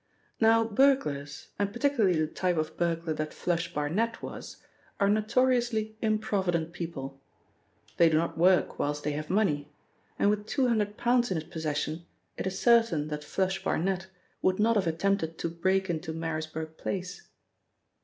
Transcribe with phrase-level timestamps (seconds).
[0.39, 4.57] Now burglars, and particularly the type of burglar that 'Flush' Barnet was,
[4.99, 7.21] are notoriously improvident people.
[7.97, 9.69] They do not work whilst they have money,
[10.17, 12.03] and with two hundred pounds in his possession,
[12.35, 14.07] it is certain that 'Flush' Barnet
[14.41, 17.27] would not have attempted to break into Marisburg Place.